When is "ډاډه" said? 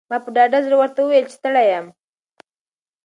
0.35-0.59